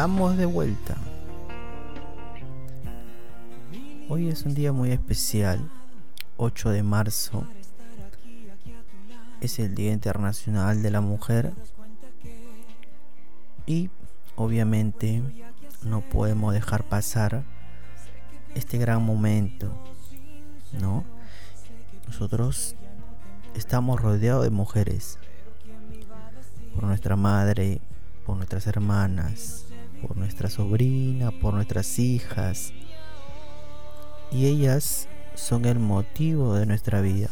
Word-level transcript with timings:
Estamos 0.00 0.38
de 0.38 0.46
vuelta. 0.46 0.96
Hoy 4.08 4.28
es 4.28 4.46
un 4.46 4.54
día 4.54 4.72
muy 4.72 4.92
especial, 4.92 5.70
8 6.38 6.70
de 6.70 6.82
marzo. 6.82 7.46
Es 9.42 9.58
el 9.58 9.74
Día 9.74 9.92
Internacional 9.92 10.82
de 10.82 10.90
la 10.90 11.02
Mujer. 11.02 11.52
Y 13.66 13.90
obviamente 14.36 15.22
no 15.82 16.00
podemos 16.00 16.54
dejar 16.54 16.84
pasar 16.84 17.44
este 18.54 18.78
gran 18.78 19.02
momento, 19.02 19.70
¿no? 20.80 21.04
Nosotros 22.06 22.74
estamos 23.54 24.00
rodeados 24.00 24.44
de 24.44 24.50
mujeres, 24.50 25.18
por 26.74 26.84
nuestra 26.84 27.16
madre, 27.16 27.82
por 28.24 28.38
nuestras 28.38 28.66
hermanas, 28.66 29.66
por 30.00 30.16
nuestra 30.16 30.50
sobrina, 30.50 31.30
por 31.30 31.54
nuestras 31.54 31.98
hijas. 31.98 32.72
Y 34.30 34.46
ellas 34.46 35.08
son 35.34 35.64
el 35.64 35.78
motivo 35.78 36.54
de 36.54 36.66
nuestra 36.66 37.00
vida. 37.00 37.30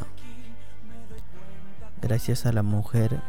Gracias 2.00 2.46
a 2.46 2.52
la 2.52 2.62
mujer, 2.62 3.20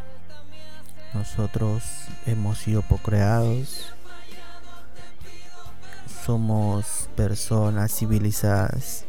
nosotros 1.14 1.84
hemos 2.26 2.60
sido 2.60 2.82
procreados, 2.84 3.94
somos 6.26 7.10
personas 7.16 7.92
civilizadas 7.92 9.06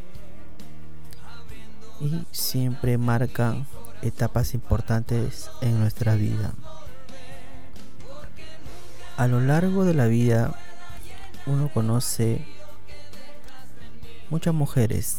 y 2.01 2.25
siempre 2.31 2.97
marcan 2.97 3.67
etapas 4.01 4.55
importantes 4.55 5.51
en 5.61 5.79
nuestra 5.79 6.15
vida 6.15 6.55
a 9.21 9.29
lo 9.29 9.39
largo 9.39 9.85
de 9.85 9.93
la 9.93 10.07
vida 10.07 10.55
uno 11.45 11.69
conoce 11.69 12.43
muchas 14.31 14.55
mujeres. 14.55 15.19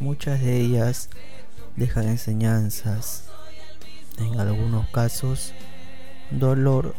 Muchas 0.00 0.40
de 0.40 0.58
ellas 0.58 1.10
dejan 1.76 2.08
enseñanzas, 2.08 3.24
en 4.18 4.40
algunos 4.40 4.88
casos 4.88 5.52
dolor, 6.30 6.94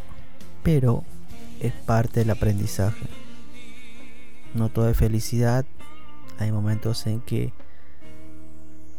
pero 0.62 1.06
es 1.60 1.74
parte 1.74 2.20
del 2.20 2.30
aprendizaje. 2.30 3.08
No 4.54 4.70
todo 4.70 4.88
es 4.90 4.96
felicidad, 4.96 5.66
hay 6.38 6.52
momentos 6.52 7.08
en 7.08 7.20
que 7.20 7.52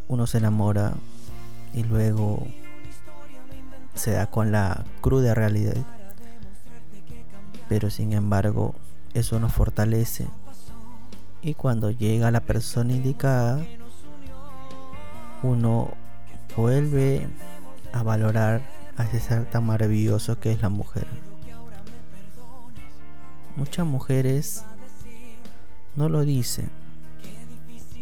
uno 0.09 0.27
se 0.27 0.39
enamora 0.39 0.95
y 1.73 1.85
luego 1.85 2.49
se 3.95 4.11
da 4.11 4.27
con 4.27 4.51
la 4.51 4.85
cruda 5.01 5.35
realidad 5.35 5.77
pero 7.69 7.91
sin 7.91 8.13
embargo 8.13 8.75
eso 9.15 9.39
nos 9.41 9.53
fortalece 9.53 10.27
y 11.43 11.55
cuando 11.55 11.91
llega 11.91 12.31
la 12.31 12.41
persona 12.41 12.93
indicada 12.95 13.65
uno 15.43 15.91
vuelve 16.57 17.29
a 17.93 18.03
valorar 18.03 18.63
a 18.97 19.05
ese 19.05 19.21
ser 19.21 19.45
tan 19.51 19.67
maravilloso 19.67 20.41
que 20.41 20.53
es 20.53 20.63
la 20.63 20.69
mujer. 20.69 21.07
Muchas 23.57 23.87
mujeres 23.87 24.65
no 25.97 26.09
lo 26.09 26.23
dicen, 26.23 26.71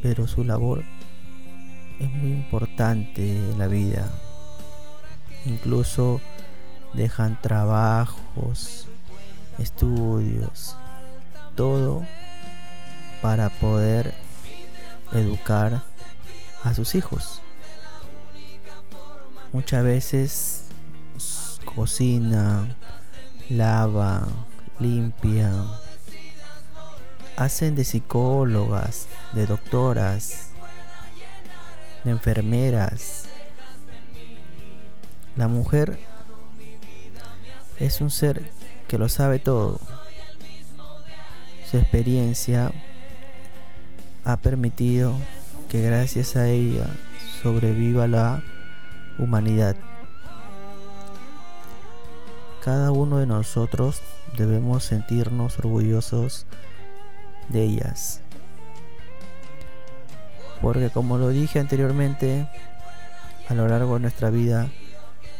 pero 0.02 0.28
su 0.28 0.44
labor 0.44 0.84
es 1.98 2.10
muy 2.10 2.30
importante 2.30 3.36
en 3.36 3.58
la 3.58 3.66
vida. 3.66 4.08
Incluso 5.44 6.20
dejan 6.94 7.40
trabajos, 7.40 8.88
estudios, 9.58 10.76
todo 11.54 12.04
para 13.20 13.50
poder 13.50 14.14
educar 15.12 15.82
a 16.64 16.74
sus 16.74 16.94
hijos. 16.94 17.40
Muchas 19.52 19.84
veces 19.84 20.64
cocinan, 21.64 22.74
lavan, 23.48 24.26
limpian, 24.78 25.66
hacen 27.36 27.74
de 27.74 27.84
psicólogas, 27.84 29.08
de 29.32 29.46
doctoras, 29.46 30.50
de 32.04 32.10
enfermeras. 32.10 33.26
La 35.36 35.48
mujer 35.48 35.98
es 37.78 38.00
un 38.00 38.10
ser 38.10 38.50
que 38.92 38.98
lo 38.98 39.08
sabe 39.08 39.38
todo. 39.38 39.80
Su 41.70 41.78
experiencia 41.78 42.70
ha 44.22 44.36
permitido 44.36 45.14
que 45.70 45.80
gracias 45.80 46.36
a 46.36 46.46
ella 46.50 46.84
sobreviva 47.42 48.06
la 48.06 48.42
humanidad. 49.18 49.76
Cada 52.62 52.90
uno 52.92 53.16
de 53.16 53.26
nosotros 53.26 54.02
debemos 54.36 54.84
sentirnos 54.84 55.58
orgullosos 55.58 56.44
de 57.48 57.62
ellas. 57.62 58.20
Porque 60.60 60.90
como 60.90 61.16
lo 61.16 61.30
dije 61.30 61.60
anteriormente, 61.60 62.46
a 63.48 63.54
lo 63.54 63.66
largo 63.68 63.94
de 63.94 64.00
nuestra 64.00 64.28
vida 64.28 64.68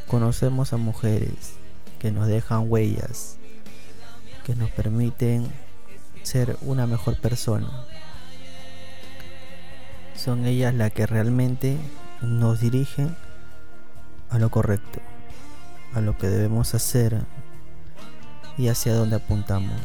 conocemos 0.07 0.73
a 0.73 0.79
mujeres 0.79 1.57
que 1.99 2.11
nos 2.11 2.27
dejan 2.29 2.65
huellas, 2.67 3.37
que 4.53 4.59
nos 4.59 4.71
permiten 4.71 5.51
ser 6.23 6.59
una 6.61 6.87
mejor 6.87 7.17
persona. 7.17 7.71
Son 10.15 10.45
ellas 10.45 10.75
las 10.75 10.93
que 10.93 11.07
realmente 11.07 11.79
nos 12.21 12.61
dirigen 12.61 13.17
a 14.29 14.39
lo 14.39 14.51
correcto, 14.51 15.01
a 15.95 16.03
lo 16.03 16.19
que 16.19 16.27
debemos 16.27 16.75
hacer 16.75 17.23
y 18.59 18.69
hacia 18.69 18.95
dónde 18.95 19.17
apuntamos. 19.17 19.81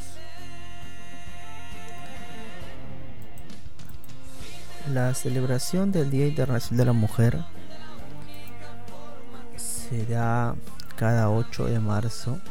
La 4.92 5.14
celebración 5.14 5.94
del 5.94 6.12
Día 6.12 6.28
Internacional 6.28 6.78
de 6.78 6.86
la 6.86 6.94
Mujer 6.94 7.40
será 9.56 10.56
cada 10.98 11.30
8 11.30 11.66
de 11.68 11.80
marzo 11.80 12.42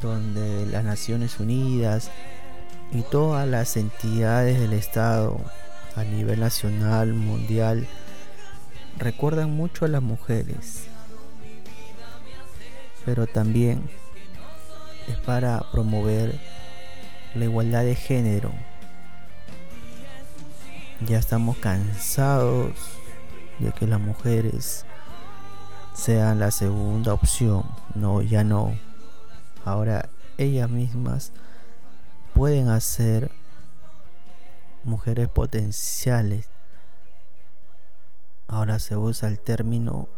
donde 0.00 0.66
las 0.66 0.84
Naciones 0.84 1.40
Unidas 1.40 2.10
y 2.92 3.02
todas 3.02 3.48
las 3.48 3.76
entidades 3.76 4.60
del 4.60 4.72
Estado 4.72 5.40
a 5.96 6.04
nivel 6.04 6.40
nacional, 6.40 7.12
mundial, 7.14 7.86
recuerdan 8.98 9.50
mucho 9.50 9.84
a 9.84 9.88
las 9.88 10.02
mujeres, 10.02 10.86
pero 13.04 13.26
también 13.26 13.88
es 15.08 15.16
para 15.18 15.60
promover 15.72 16.40
la 17.34 17.44
igualdad 17.44 17.84
de 17.84 17.94
género. 17.94 18.52
Ya 21.06 21.18
estamos 21.18 21.56
cansados 21.58 22.72
de 23.58 23.72
que 23.72 23.86
las 23.86 24.00
mujeres 24.00 24.84
sean 25.94 26.40
la 26.40 26.50
segunda 26.50 27.12
opción, 27.12 27.64
no, 27.94 28.22
ya 28.22 28.42
no 28.42 28.74
ahora 29.64 30.08
ellas 30.36 30.68
mismas 30.68 31.32
pueden 32.34 32.68
hacer 32.68 33.30
mujeres 34.82 35.28
potenciales. 35.28 36.48
Ahora 38.46 38.78
se 38.78 38.96
usa 38.96 39.28
el 39.28 39.38
término 39.38 40.08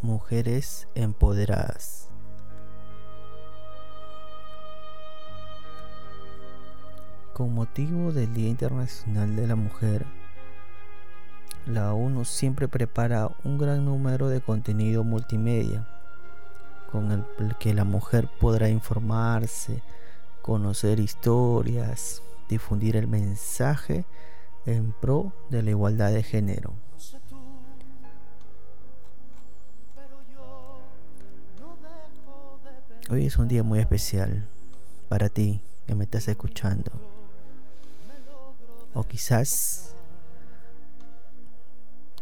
mujeres 0.00 0.88
empoderadas. 0.94 2.08
Con 7.34 7.54
motivo 7.54 8.12
del 8.12 8.32
Día 8.32 8.48
Internacional 8.48 9.36
de 9.36 9.46
la 9.46 9.54
Mujer, 9.54 10.06
la 11.66 11.92
ONU 11.92 12.24
siempre 12.24 12.66
prepara 12.66 13.30
un 13.44 13.58
gran 13.58 13.84
número 13.84 14.28
de 14.28 14.40
contenido 14.40 15.04
multimedia 15.04 15.86
con 16.90 17.12
el 17.12 17.56
que 17.58 17.74
la 17.74 17.84
mujer 17.84 18.28
podrá 18.40 18.68
informarse, 18.68 19.82
conocer 20.42 21.00
historias, 21.00 22.22
difundir 22.48 22.96
el 22.96 23.06
mensaje 23.06 24.04
en 24.64 24.92
pro 24.92 25.32
de 25.50 25.62
la 25.62 25.70
igualdad 25.70 26.12
de 26.12 26.22
género. 26.22 26.72
Hoy 33.10 33.26
es 33.26 33.38
un 33.38 33.48
día 33.48 33.62
muy 33.62 33.78
especial 33.78 34.46
para 35.08 35.28
ti 35.28 35.62
que 35.86 35.94
me 35.94 36.04
estás 36.04 36.28
escuchando. 36.28 36.92
O 38.94 39.04
quizás 39.04 39.94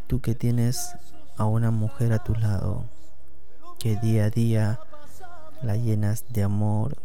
tú 0.06 0.20
que 0.20 0.34
tienes 0.34 0.94
a 1.36 1.44
una 1.44 1.70
mujer 1.70 2.12
a 2.12 2.22
tu 2.22 2.34
lado 2.34 2.84
que 3.86 3.94
día 3.94 4.24
a 4.24 4.30
día 4.30 4.80
la 5.62 5.76
llenas 5.76 6.24
de 6.30 6.42
amor, 6.42 6.96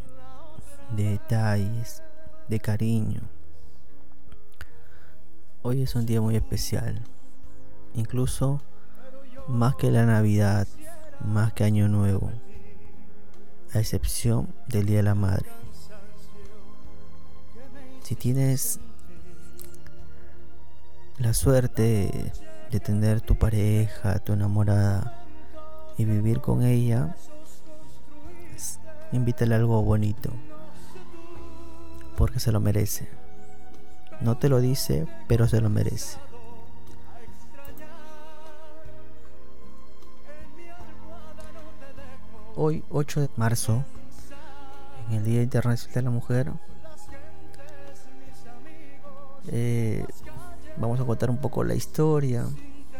de 0.95 1.11
detalles, 1.11 2.01
de 2.47 2.59
cariño. 2.59 3.21
Hoy 5.61 5.83
es 5.83 5.93
un 5.93 6.07
día 6.07 6.21
muy 6.21 6.35
especial, 6.35 6.99
incluso 7.93 8.63
más 9.47 9.75
que 9.75 9.91
la 9.91 10.07
Navidad, 10.07 10.67
más 11.23 11.53
que 11.53 11.65
Año 11.65 11.87
Nuevo, 11.87 12.31
a 13.75 13.77
excepción 13.77 14.47
del 14.67 14.87
Día 14.87 14.97
de 14.97 15.03
la 15.03 15.13
Madre. 15.13 15.51
Si 18.01 18.15
tienes 18.15 18.79
la 21.19 21.35
suerte 21.35 22.33
de 22.71 22.79
tener 22.79 23.21
tu 23.21 23.35
pareja, 23.35 24.17
tu 24.17 24.33
enamorada 24.33 25.20
y 25.97 26.05
vivir 26.05 26.41
con 26.41 26.63
ella, 26.63 27.15
invítale 29.11 29.55
algo 29.55 29.81
bonito, 29.81 30.31
porque 32.17 32.39
se 32.39 32.51
lo 32.51 32.59
merece. 32.59 33.07
No 34.21 34.37
te 34.37 34.49
lo 34.49 34.59
dice, 34.59 35.07
pero 35.27 35.47
se 35.47 35.61
lo 35.61 35.69
merece. 35.69 36.17
Hoy, 42.55 42.83
8 42.89 43.21
de 43.21 43.29
marzo, 43.37 43.83
en 45.09 45.15
el 45.15 45.23
Día 45.23 45.41
Internacional 45.41 45.95
de 45.95 46.01
la 46.01 46.09
Mujer, 46.11 46.51
eh, 49.47 50.05
vamos 50.77 50.99
a 50.99 51.05
contar 51.05 51.29
un 51.29 51.37
poco 51.37 51.63
la 51.63 51.73
historia. 51.73 52.45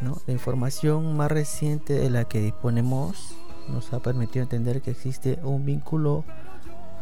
La 0.01 0.33
información 0.33 1.15
más 1.15 1.31
reciente 1.31 1.93
de 1.93 2.09
la 2.09 2.25
que 2.25 2.41
disponemos 2.41 3.35
nos 3.67 3.93
ha 3.93 3.99
permitido 3.99 4.41
entender 4.41 4.81
que 4.81 4.91
existe 4.91 5.39
un 5.43 5.63
vínculo 5.63 6.25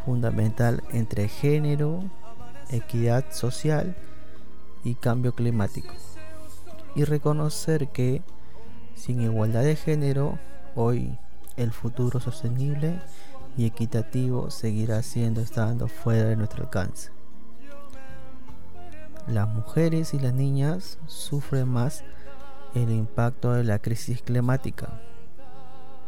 fundamental 0.04 0.82
entre 0.92 1.28
género, 1.28 2.04
equidad 2.68 3.24
social 3.30 3.96
y 4.84 4.96
cambio 4.96 5.32
climático. 5.32 5.94
Y 6.94 7.04
reconocer 7.04 7.88
que 7.88 8.22
sin 8.94 9.22
igualdad 9.22 9.62
de 9.62 9.76
género, 9.76 10.38
hoy 10.74 11.18
el 11.56 11.72
futuro 11.72 12.20
sostenible 12.20 13.00
y 13.56 13.64
equitativo 13.64 14.50
seguirá 14.50 15.02
siendo 15.02 15.40
estando 15.40 15.88
fuera 15.88 16.28
de 16.28 16.36
nuestro 16.36 16.64
alcance. 16.64 17.10
Las 19.26 19.48
mujeres 19.48 20.12
y 20.12 20.18
las 20.18 20.34
niñas 20.34 20.98
sufren 21.06 21.68
más 21.68 22.04
el 22.74 22.90
impacto 22.90 23.52
de 23.52 23.64
la 23.64 23.78
crisis 23.78 24.22
climática, 24.22 25.00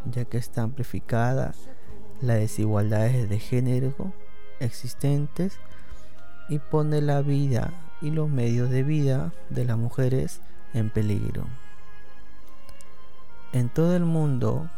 ya 0.04 0.24
que 0.24 0.38
está 0.38 0.62
amplificada 0.62 1.54
las 2.20 2.38
desigualdades 2.38 3.28
de 3.28 3.38
género 3.38 4.12
existentes 4.60 5.58
y 6.48 6.58
pone 6.58 7.00
la 7.00 7.22
vida 7.22 7.72
y 8.00 8.10
los 8.10 8.28
medios 8.28 8.70
de 8.70 8.82
vida 8.82 9.32
de 9.50 9.64
las 9.64 9.76
mujeres 9.76 10.40
en 10.72 10.90
peligro. 10.90 11.46
En 13.52 13.68
todo 13.68 13.96
el 13.96 14.04
mundo, 14.04 14.70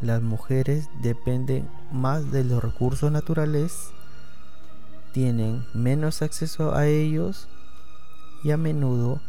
las 0.00 0.22
mujeres 0.22 0.88
dependen 1.02 1.68
más 1.92 2.30
de 2.30 2.44
los 2.44 2.62
recursos 2.62 3.10
naturales, 3.10 3.90
tienen 5.12 5.64
menos 5.74 6.22
acceso 6.22 6.74
a 6.74 6.86
ellos 6.86 7.48
y 8.42 8.50
a 8.50 8.56
menudo 8.56 9.20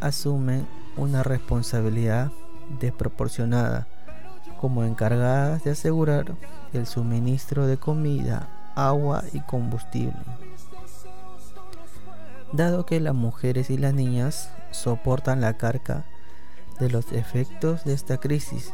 asumen 0.00 0.66
una 0.96 1.22
responsabilidad 1.22 2.32
desproporcionada 2.78 3.86
como 4.60 4.84
encargadas 4.84 5.64
de 5.64 5.70
asegurar 5.70 6.34
el 6.72 6.86
suministro 6.86 7.66
de 7.66 7.78
comida, 7.78 8.48
agua 8.74 9.24
y 9.32 9.40
combustible. 9.40 10.14
Dado 12.52 12.84
que 12.84 13.00
las 13.00 13.14
mujeres 13.14 13.70
y 13.70 13.78
las 13.78 13.94
niñas 13.94 14.50
soportan 14.70 15.40
la 15.40 15.54
carga 15.54 16.04
de 16.78 16.90
los 16.90 17.12
efectos 17.12 17.84
de 17.84 17.94
esta 17.94 18.18
crisis, 18.18 18.72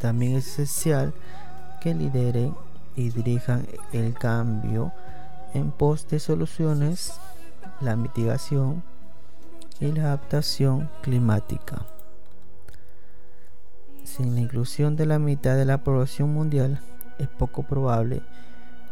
también 0.00 0.36
es 0.36 0.46
esencial 0.48 1.14
que 1.80 1.94
lideren 1.94 2.54
y 2.96 3.10
dirijan 3.10 3.66
el 3.92 4.14
cambio 4.14 4.92
en 5.54 5.70
pos 5.70 6.08
de 6.08 6.18
soluciones, 6.18 7.12
la 7.80 7.96
mitigación 7.96 8.82
y 9.80 9.92
la 9.92 10.04
adaptación 10.04 10.90
climática. 11.02 11.84
Sin 14.04 14.34
la 14.34 14.40
inclusión 14.40 14.96
de 14.96 15.06
la 15.06 15.18
mitad 15.18 15.56
de 15.56 15.64
la 15.64 15.84
población 15.84 16.32
mundial, 16.32 16.80
es 17.18 17.28
poco 17.28 17.64
probable 17.64 18.22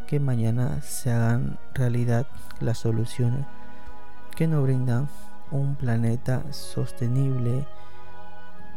que 0.07 0.21
mañana 0.21 0.83
se 0.83 1.11
hagan 1.11 1.59
realidad 1.75 2.27
las 2.61 2.79
soluciones 2.79 3.47
que 4.37 4.47
nos 4.47 4.63
brindan 4.63 5.09
un 5.51 5.77
planeta 5.77 6.43
sostenible 6.53 7.67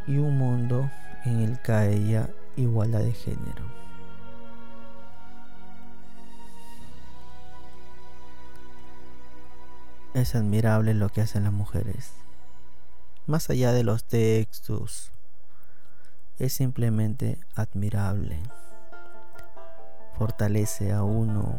y 0.05 0.17
un 0.17 0.37
mundo 0.37 0.89
en 1.25 1.41
el 1.41 1.59
que 1.59 1.71
haya 1.71 2.29
igualdad 2.55 2.99
de 2.99 3.13
género. 3.13 3.86
Es 10.17 10.33
admirable 10.33 10.95
lo 10.95 11.09
que 11.09 11.21
hacen 11.21 11.43
las 11.43 11.53
mujeres. 11.53 12.11
Más 13.27 13.51
allá 13.51 13.71
de 13.71 13.83
los 13.83 14.03
textos, 14.03 15.11
es 16.39 16.53
simplemente 16.53 17.37
admirable. 17.53 18.39
Fortalece 20.17 20.91
a 20.91 21.03
uno, 21.03 21.55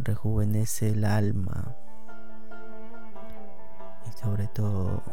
rejuvenece 0.00 0.90
el 0.90 1.04
alma 1.04 1.76
y 4.08 4.20
sobre 4.20 4.48
todo 4.48 5.04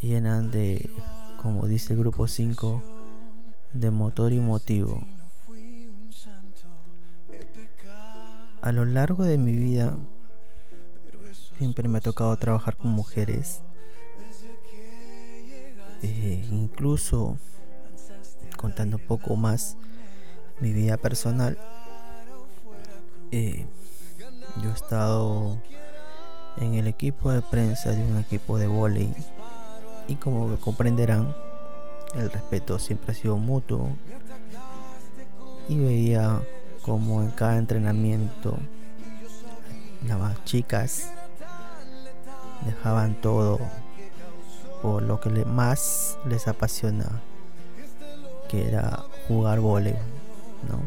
llenan 0.00 0.50
de, 0.50 0.90
como 1.40 1.68
dice 1.68 1.92
el 1.92 2.00
grupo 2.00 2.26
5, 2.26 2.82
de 3.74 3.92
motor 3.92 4.32
y 4.32 4.40
motivo. 4.40 5.06
A 8.62 8.70
lo 8.70 8.84
largo 8.84 9.24
de 9.24 9.38
mi 9.38 9.56
vida 9.56 9.96
siempre 11.58 11.88
me 11.88 11.98
ha 11.98 12.00
tocado 12.00 12.36
trabajar 12.36 12.76
con 12.76 12.92
mujeres. 12.92 13.60
Eh, 16.02 16.46
incluso 16.48 17.38
contando 18.56 18.98
un 18.98 19.02
poco 19.02 19.34
más 19.34 19.76
mi 20.60 20.72
vida 20.72 20.96
personal, 20.96 21.58
eh, 23.32 23.66
yo 24.62 24.70
he 24.70 24.74
estado 24.74 25.58
en 26.58 26.74
el 26.74 26.86
equipo 26.86 27.32
de 27.32 27.42
prensa 27.42 27.90
de 27.90 28.04
un 28.04 28.18
equipo 28.18 28.58
de 28.58 28.68
volei 28.68 29.12
y 30.06 30.14
como 30.14 30.56
comprenderán, 30.60 31.34
el 32.14 32.30
respeto 32.30 32.78
siempre 32.78 33.10
ha 33.10 33.14
sido 33.16 33.38
mutuo 33.38 33.88
y 35.68 35.78
veía 35.80 36.40
como 36.82 37.22
en 37.22 37.30
cada 37.30 37.58
entrenamiento 37.58 38.58
las 40.06 40.44
chicas 40.44 41.10
dejaban 42.66 43.14
todo 43.20 43.58
por 44.82 45.02
lo 45.02 45.20
que 45.20 45.30
más 45.44 46.18
les 46.26 46.48
apasiona 46.48 47.06
que 48.48 48.68
era 48.68 49.04
jugar 49.28 49.60
voleibol 49.60 50.02
¿no? 50.68 50.80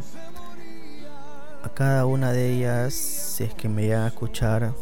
a 1.64 1.70
cada 1.70 2.06
una 2.06 2.32
de 2.32 2.54
ellas 2.54 2.94
si 2.94 3.46
es 3.46 3.54
que 3.54 3.70
me 3.70 3.84
iban 3.84 4.02
a 4.02 4.08
escuchar 4.08 4.74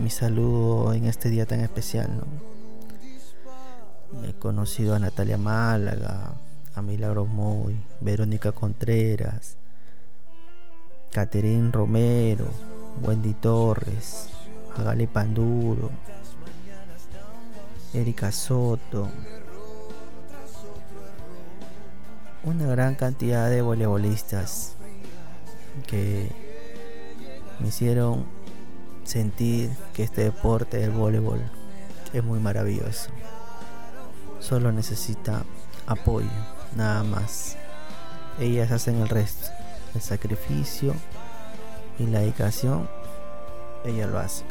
mi 0.00 0.08
saludo 0.08 0.94
en 0.94 1.04
este 1.04 1.28
día 1.28 1.44
tan 1.44 1.60
especial. 1.60 2.08
He 4.26 4.32
conocido 4.32 4.94
a 4.94 4.98
Natalia 4.98 5.36
Málaga, 5.36 6.32
a 6.74 6.82
Milagro 6.82 7.26
Moy, 7.26 7.76
Verónica 8.00 8.50
Contreras, 8.50 9.58
Caterín 11.10 11.72
Romero, 11.72 12.46
Wendy 13.02 13.34
Torres, 13.34 14.28
Agali 14.76 15.06
Panduro, 15.06 15.90
Erika 17.92 18.30
Soto, 18.30 19.08
una 22.44 22.66
gran 22.66 22.94
cantidad 22.94 23.50
de 23.50 23.60
voleibolistas 23.60 24.76
que 25.86 26.30
me 27.58 27.68
hicieron 27.68 28.24
sentir 29.04 29.70
que 29.92 30.04
este 30.04 30.22
deporte 30.22 30.78
del 30.78 30.90
voleibol 30.90 31.40
es 32.12 32.24
muy 32.24 32.38
maravilloso. 32.38 33.10
Solo 34.38 34.72
necesita 34.72 35.44
apoyo, 35.86 36.30
nada 36.76 37.02
más. 37.02 37.56
Ellas 38.38 38.70
hacen 38.70 39.00
el 39.00 39.08
resto, 39.08 39.50
el 39.94 40.00
sacrificio 40.00 40.94
y 41.98 42.06
la 42.06 42.20
dedicación, 42.20 42.88
ella 43.84 44.06
lo 44.06 44.18
hace. 44.18 44.44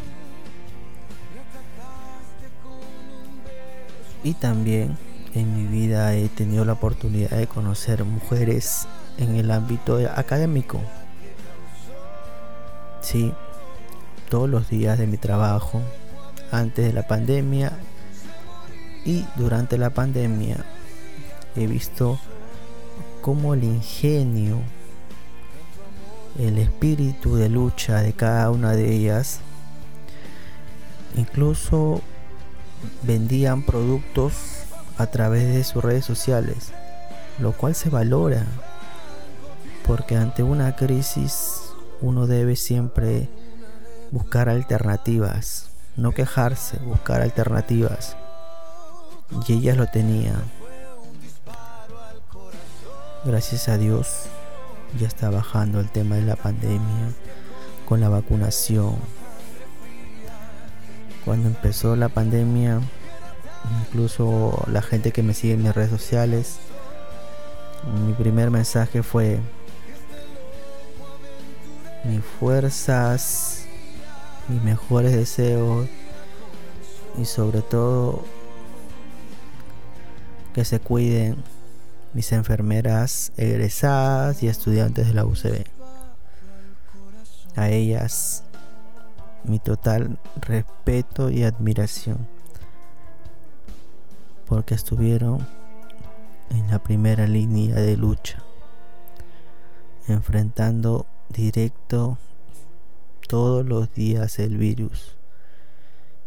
Y 4.24 4.34
también 4.34 4.98
en 5.34 5.56
mi 5.56 5.66
vida 5.66 6.14
he 6.16 6.28
tenido 6.30 6.66
la 6.66 6.74
oportunidad 6.74 7.38
de 7.38 7.48
conocer 7.48 8.04
mujeres 8.04 8.88
en 9.18 9.36
el 9.36 9.52
ámbito 9.52 10.00
académico. 10.16 10.82
Sí, 13.02 13.34
todos 14.30 14.50
los 14.50 14.70
días 14.70 14.98
de 14.98 15.08
mi 15.08 15.18
trabajo, 15.18 15.82
antes 16.52 16.86
de 16.86 16.94
la 16.94 17.08
pandemia 17.08 17.72
y 19.06 19.26
durante 19.36 19.78
la 19.78 19.92
pandemia, 19.92 20.66
he 21.56 21.68
visto 21.68 22.20
cómo 23.22 23.54
el 23.54 23.64
ingenio, 23.64 24.60
el 26.38 26.58
espíritu 26.58 27.36
de 27.36 27.50
lucha 27.50 28.02
de 28.02 28.14
cada 28.14 28.50
una 28.52 28.74
de 28.74 28.94
ellas, 28.94 29.40
incluso 31.16 32.02
vendían 33.04 33.64
productos 33.64 34.34
a 34.98 35.08
través 35.08 35.54
de 35.54 35.64
sus 35.64 35.84
redes 35.84 36.06
sociales, 36.06 36.72
lo 37.40 37.54
cual 37.54 37.76
se 37.76 37.90
valora, 37.90 38.46
porque 39.86 40.16
ante 40.16 40.44
una 40.44 40.76
crisis 40.76 41.62
uno 42.02 42.28
debe 42.28 42.56
siempre 42.56 43.30
buscar 44.12 44.50
alternativas, 44.50 45.70
no 45.96 46.12
quejarse, 46.12 46.78
buscar 46.80 47.22
alternativas. 47.22 48.16
Y 49.48 49.54
ellas 49.54 49.78
lo 49.78 49.86
tenían. 49.88 50.42
Gracias 53.26 53.68
a 53.70 53.78
Dios 53.78 54.30
ya 54.98 55.08
está 55.08 55.30
bajando 55.30 55.80
el 55.80 55.90
tema 55.90 56.16
de 56.16 56.24
la 56.24 56.36
pandemia 56.36 57.14
con 57.86 58.00
la 58.00 58.10
vacunación. 58.10 58.96
Cuando 61.26 61.48
empezó 61.48 61.96
la 61.96 62.10
pandemia, 62.10 62.82
incluso 63.82 64.64
la 64.72 64.82
gente 64.82 65.12
que 65.12 65.22
me 65.22 65.34
sigue 65.34 65.54
en 65.54 65.64
mis 65.64 65.76
redes 65.76 65.92
sociales, 65.92 66.58
mi 68.06 68.14
primer 68.14 68.52
mensaje 68.52 69.04
fue, 69.04 69.40
mis 72.04 72.24
fuerzas, 72.40 73.66
mis 74.48 74.62
mejores 74.64 75.12
deseos 75.14 75.88
y 77.18 77.26
sobre 77.26 77.62
todo 77.62 78.24
que 80.54 80.66
se 80.66 80.80
cuiden 80.80 81.38
mis 82.14 82.32
enfermeras 82.32 83.32
egresadas 83.38 84.44
y 84.44 84.48
estudiantes 84.48 85.08
de 85.08 85.14
la 85.14 85.26
UCB. 85.26 85.66
A 87.56 87.70
ellas 87.70 88.44
mi 89.44 89.60
total 89.60 90.20
respeto 90.42 91.30
y 91.30 91.44
admiración 91.44 92.28
porque 94.50 94.74
estuvieron 94.74 95.48
en 96.50 96.68
la 96.72 96.80
primera 96.80 97.28
línea 97.28 97.76
de 97.76 97.96
lucha, 97.96 98.44
enfrentando 100.08 101.06
directo 101.30 102.18
todos 103.28 103.64
los 103.64 103.94
días 103.94 104.40
el 104.40 104.58
virus. 104.58 105.16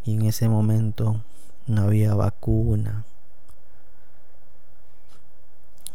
Y 0.04 0.14
en 0.14 0.22
ese 0.22 0.48
momento 0.48 1.24
no 1.66 1.82
había 1.82 2.14
vacuna. 2.14 3.04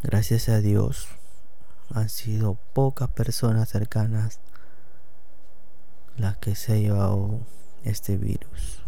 Gracias 0.03 0.47
a 0.47 0.61
Dios 0.61 1.07
han 1.89 2.09
sido 2.09 2.57
pocas 2.73 3.09
personas 3.09 3.69
cercanas 3.69 4.39
las 6.17 6.37
que 6.37 6.53
se 6.53 6.73
ha 6.73 6.75
llevado 6.75 7.39
este 7.83 8.15
virus. 8.15 8.83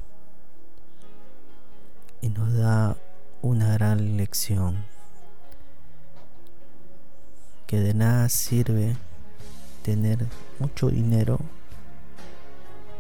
Y 2.22 2.30
nos 2.30 2.54
da 2.54 2.96
una 3.42 3.74
gran 3.74 4.18
lección 4.18 4.86
que 7.66 7.80
de 7.80 7.96
nada 7.96 8.30
sirve 8.30 8.96
tener 9.82 10.28
mucho 10.60 10.90
dinero 10.90 11.40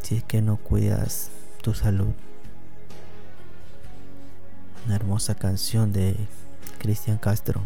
si 0.01 0.15
es 0.15 0.23
que 0.23 0.41
no 0.41 0.57
cuidas 0.57 1.29
tu 1.61 1.75
salud. 1.75 2.13
Una 4.87 4.95
hermosa 4.95 5.35
canción 5.35 5.93
de 5.93 6.15
Cristian 6.79 7.17
Castro. 7.19 7.61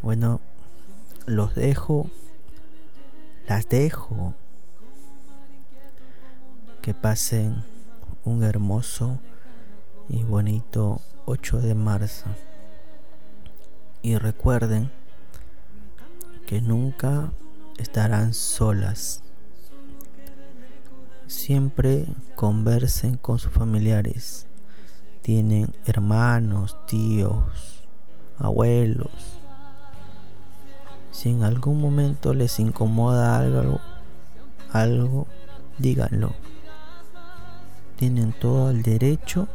Bueno, 0.00 0.40
los 1.26 1.54
dejo, 1.56 2.08
las 3.48 3.68
dejo. 3.68 4.34
Que 6.82 6.94
pasen 6.94 7.64
un 8.24 8.44
hermoso 8.44 9.18
y 10.08 10.22
bonito 10.22 11.00
8 11.26 11.60
de 11.60 11.74
marzo. 11.74 12.26
Y 14.00 14.16
recuerden 14.16 14.90
que 16.46 16.60
nunca 16.60 17.32
estarán 17.76 18.32
solas. 18.34 19.22
Siempre 21.26 22.06
conversen 22.36 23.16
con 23.16 23.38
sus 23.38 23.52
familiares. 23.52 24.46
Tienen 25.22 25.74
hermanos, 25.84 26.76
tíos, 26.86 27.84
abuelos. 28.38 29.37
Si 31.10 31.30
en 31.30 31.42
algún 31.42 31.80
momento 31.80 32.34
les 32.34 32.60
incomoda 32.60 33.38
algo, 33.38 33.80
algo, 34.72 35.26
díganlo 35.78 36.32
tienen 37.98 38.32
todo 38.32 38.70
el 38.70 38.82
derecho 38.82 39.48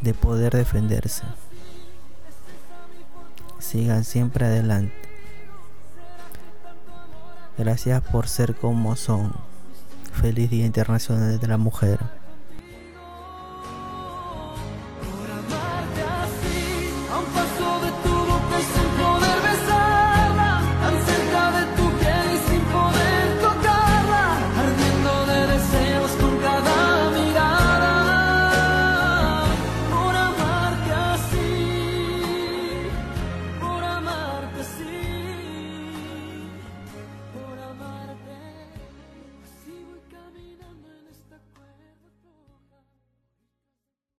de 0.00 0.14
poder 0.14 0.54
defenderse. 0.54 1.24
Sigan 3.58 4.04
siempre 4.04 4.46
adelante. 4.46 4.94
Gracias 7.58 8.00
por 8.00 8.28
ser 8.28 8.54
como 8.54 8.94
son. 8.94 9.34
Feliz 10.12 10.50
Día 10.50 10.66
Internacional 10.66 11.40
de 11.40 11.48
la 11.48 11.58
Mujer. 11.58 11.98